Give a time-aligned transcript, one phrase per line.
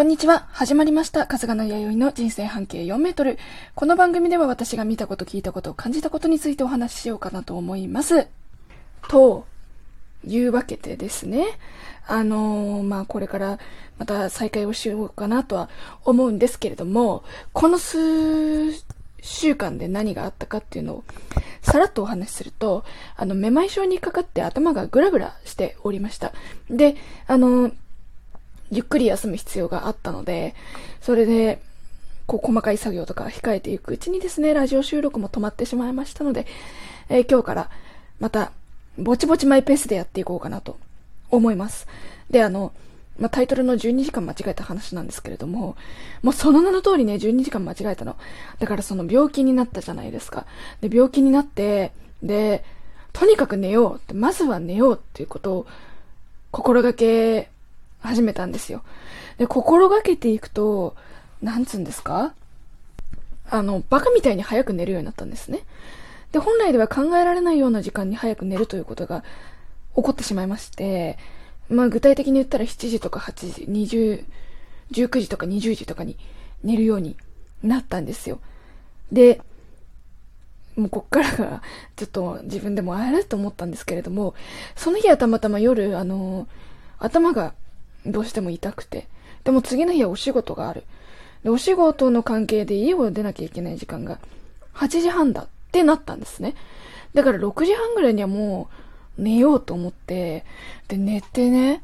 [0.00, 0.48] こんにちは。
[0.52, 1.26] 始まりました。
[1.26, 3.38] 春日の弥生の人生半径4メートル。
[3.74, 8.26] この番組では私が見たこと、聞いたこと、感じたことについてお話ししようかなと思います。
[9.08, 9.44] と
[10.26, 11.44] いうわけでですね。
[12.06, 13.58] あのー、まあ、これから
[13.98, 15.68] また再開をしようかなとは
[16.06, 17.22] 思うんですけれども、
[17.52, 18.72] この数
[19.20, 21.04] 週間で何があったかっていうのを
[21.60, 22.84] さらっとお話しすると、
[23.16, 26.32] あの、めまい症にかかって頭がグラグラしておりました。
[26.70, 26.96] で、
[27.26, 27.74] あのー
[28.70, 30.54] ゆっくり休む必要があったので、
[31.00, 31.60] それで、
[32.26, 36.46] こう、細かい作業とか控えていくうちにですね、ラジオ収録も止まってしまいましたので、
[37.08, 37.70] えー、今日から
[38.20, 38.52] また、
[38.98, 40.78] ぼちぼちマイペースでやっていこうかなと
[41.30, 41.88] 思います。
[42.30, 42.72] で、あの、
[43.18, 45.76] まあ、タイトルの12時間間違えた話なんですけれども、
[46.22, 48.16] もうその名の通りね、12時間間違えたの。
[48.58, 50.46] だからその病気になったじゃないですか。
[50.80, 51.92] で、病気になって、
[52.22, 52.64] で、
[53.12, 55.66] とにかく寝ようって、まずは寝ようっていうことを
[56.50, 57.50] 心がけ
[58.00, 58.82] 始めたんですよ。
[59.38, 60.96] で、心がけていくと、
[61.42, 62.34] なんつうんですか？
[63.48, 65.60] あの、バカみたいに早く寝るようになったんですね。
[66.32, 69.24] で、本来では考えられないような時間に早く寝るということが
[69.96, 71.18] 起こってしまいまして、
[71.68, 74.24] まあ具体的に言ったら7時とか8時、20、
[74.92, 76.16] 19時とか20時とかに
[76.62, 77.16] 寝るように
[77.62, 78.40] なったんですよ。
[79.10, 79.40] で、
[80.76, 81.62] もうこっからが
[81.96, 84.34] ちょっと自分でもあると思ったんですけれども、
[84.76, 86.46] その日はたまたま夜、あの、
[86.98, 87.54] 頭が
[88.06, 89.08] どうしても痛くて。
[89.44, 90.84] でも次の日はお仕事がある。
[91.44, 94.18] で、お仕事の関係で家を出なきゃいけない時間が
[94.74, 96.54] 8時半だってなったんですね。
[97.14, 98.68] だから6時半ぐらいにはも
[99.18, 100.44] う寝ようと思って、
[100.88, 101.82] で、寝てね、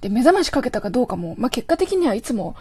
[0.00, 2.56] で、目覚ましかけたかどうかも、まあ、結果的にはいつも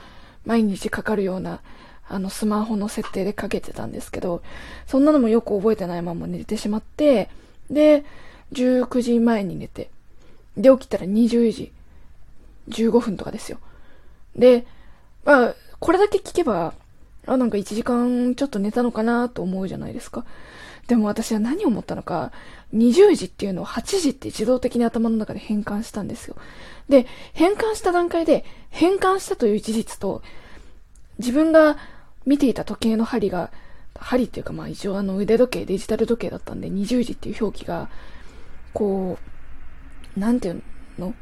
[0.46, 1.62] 毎日かかるような、
[2.08, 4.42] あの、スマホの設定でかけてたんですけど、
[4.88, 7.30] そんなのもよく覚えてないまま寝てしまって、
[7.70, 8.04] で、
[8.54, 9.90] 19時前に寝て、
[10.58, 11.72] で、起きたら20時。
[12.70, 13.60] 15分とかですよ。
[14.36, 14.66] で、
[15.26, 16.74] まあ、これだけ聞けば、
[17.26, 20.26] あ、なんか1時間ちょっと寝たのかなと思うじゃないですか。
[20.88, 22.32] でも私は何を思ったのか、
[22.74, 26.36] 20時っていうのを8時って自動的に頭の中で変換したんですよ。
[26.90, 30.22] で、変換した段階で、変換したという事実と、
[31.20, 31.78] 自分が
[32.26, 33.52] 見ていた時計の針が、
[33.96, 37.90] 針っていうかまあ一応あの腕時計、デジタル時計だったんで20時っていう表記が、
[38.74, 39.18] こ
[40.18, 40.62] う、なんていう
[41.00, 41.14] の？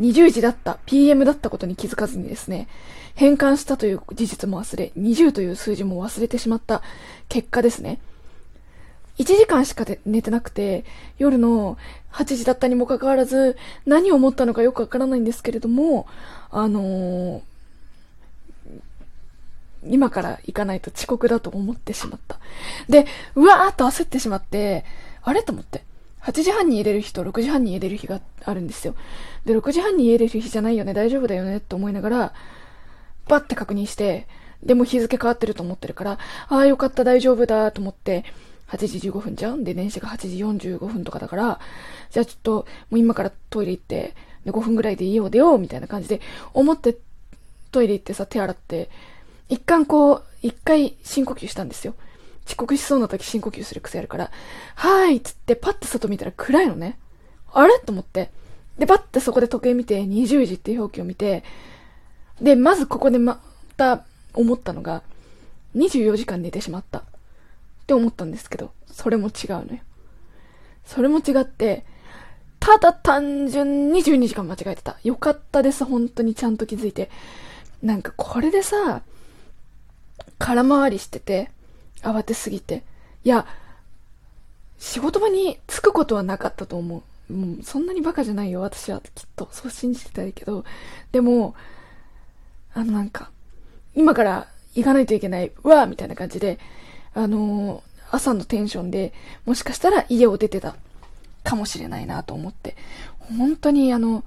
[0.00, 2.68] 20時だった、PM だったことに気づかずにですね、
[3.14, 6.82] 変換したという事実も忘れ、20という数字も忘れてしまった
[7.28, 7.98] 結果ですね。
[9.18, 10.84] 1時間しか寝てなくて、
[11.18, 11.76] 夜の
[12.12, 16.06] 8時だったにもかかわらず、何を思ったのかよくわからないんですけれども、
[16.50, 17.42] あのー、
[19.88, 22.38] 今から行かないと遅刻だと思ってしまった。
[22.88, 24.84] で、うわーっと焦ってしまって、
[25.22, 25.42] あれ？
[25.42, 25.82] と思って。
[26.28, 28.94] 8時半に入れる日と6時半に入れる日があるんですよ。
[29.46, 32.34] で、6時半に入れる日じゃないよね、大丈夫だよね、と思いながら、
[33.28, 34.26] バッて確認して、
[34.62, 36.18] でも日付変わってると思ってるから、
[36.48, 38.26] ああ、よかった、大丈夫だ、と思って、
[38.68, 41.60] 8時15分じゃんで、電車が8時45分とかだから、
[42.10, 42.52] じゃあちょっと、
[42.90, 44.14] もう今からトイレ行って、
[44.44, 46.20] で、5分ぐらいで家を出よう、みたいな感じで、
[46.52, 46.98] 思って、
[47.72, 48.90] トイレ行ってさ、手洗って、
[49.48, 51.94] 一貫こう、一回深呼吸したんですよ。
[52.48, 54.30] 遅刻しそうな時深呼吸する癖あるから、
[54.74, 56.98] はーいっつってパッて外見たら暗いのね。
[57.52, 57.78] あれ？
[57.78, 58.30] と思って。
[58.78, 61.44] で、パッてそこで時計見て、20時っていう表記を見て、
[62.40, 63.40] で、まずここでま
[63.76, 65.02] た思ったのが、
[65.76, 67.00] 24時間寝てしまった。
[67.00, 67.02] っ
[67.86, 69.80] て思ったんですけど、それも違うのよ。
[70.86, 71.84] それも違って、
[72.60, 74.98] ただ単純に12時間間違えてた。
[75.02, 77.10] よかったです、本当にちゃんと気づいて。
[77.82, 79.02] なんかこれでさ、
[80.38, 81.50] 空回りしてて、
[82.02, 82.84] 慌てすぎて。
[83.24, 83.46] いや、
[84.78, 87.32] 仕事場に着くことはなかったと思う。
[87.32, 89.48] もうそんなにバカじゃないよ、私はきっと。
[89.52, 90.64] そう信じてたいけど。
[91.12, 91.54] でも、
[92.74, 93.30] あのなんか、
[93.94, 96.58] 今から行かないといけない、わーみたいな感じで、
[97.14, 99.12] あのー、朝のテンションで、
[99.44, 100.76] もしかしたら家を出てた
[101.44, 102.76] かもしれないなと思って。
[103.36, 104.24] 本当にあの、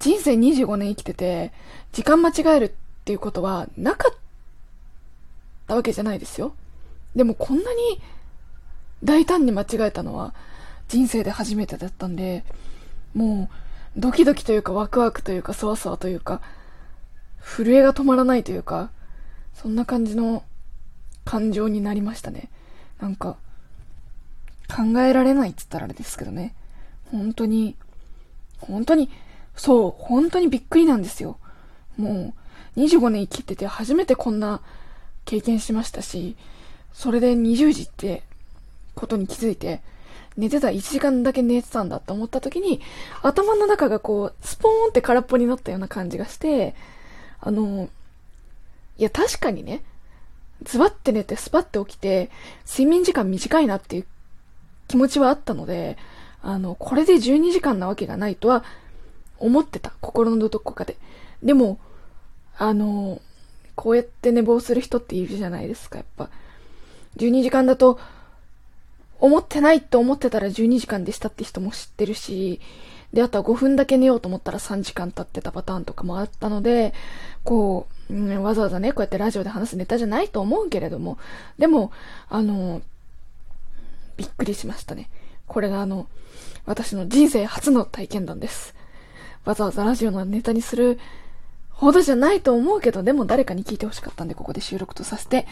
[0.00, 1.52] 人生25年生きてて、
[1.92, 2.70] 時間間違えるっ
[3.04, 4.16] ていうことはなかっ
[5.66, 6.54] たわけじゃないですよ。
[7.14, 8.00] でもこんなに
[9.02, 10.34] 大胆に間違えたのは
[10.88, 12.44] 人生で初めてだったんで、
[13.14, 13.48] も
[13.96, 16.40] うドキドキというかワクワクというかそわそわというか、
[17.40, 18.90] 震えが止まらないというか、
[19.54, 20.44] そんな感じの
[21.24, 22.50] 感情になりましたね。
[23.00, 23.36] なんか、
[24.68, 26.54] 考えられないって言ったらあれですけどね。
[27.10, 27.76] 本当に、
[28.58, 29.10] 本当に、
[29.56, 31.38] そう、本当にびっくりなんですよ。
[31.96, 32.34] も
[32.76, 34.60] う、25年生きてて初めてこんな
[35.24, 36.36] 経験しましたし、
[36.92, 38.22] それで20時って
[38.94, 39.80] ことに気づいて、
[40.36, 42.80] 寝てた1時間だけ寝てたんだって思った時に、
[43.22, 46.74] 頭の中がこう、スポーンって空っぽになったような感じがして、
[47.40, 47.88] あの、
[48.98, 49.82] いや確かにね、
[50.62, 52.30] ズバって寝てスパって起きて、
[52.68, 54.06] 睡眠時間短いなっていう
[54.88, 55.96] 気持ちはあったので、
[56.42, 58.64] あの、これで12時間なわけがないとは
[59.38, 59.92] 思ってた。
[60.00, 60.96] 心のどこかで。
[61.42, 61.78] でも、
[62.56, 63.20] あの、
[63.74, 66.28] こうやって寝坊する人っているじゃないですか、やっぱ。
[67.16, 67.98] 12時間だと、
[69.20, 72.60] 思ってないと思ってたら12時間でしたって人も知ってるし、
[73.12, 76.94] で、あとは5分だけ寝ようと思ったら3時間経ってたパターンとかもあったので、
[77.44, 81.18] こう、うん、わざわざね、こうやってラジオで話すネタじゃないと思うけれども、
[81.58, 81.92] でも、
[82.28, 82.82] あの、
[84.16, 85.10] びっくりしましたね。
[85.46, 86.06] これがあの、
[86.64, 88.74] 私の人生初の体験談です。
[89.44, 90.98] わざわざラジオのネタにする
[91.70, 95.46] ほどじゃないと思うけど、でも誰かに聞いてほしかったんで、ここで収録とさせて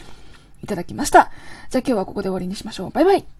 [0.63, 1.31] いただきました。
[1.69, 2.89] じゃあ今日はここで終わりにしましょう。
[2.91, 3.38] バイバイ